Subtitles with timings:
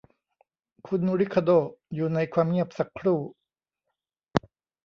[0.87, 1.59] คุณริคาร์โด้
[1.93, 3.19] อยู่ในความเงียบสักครู่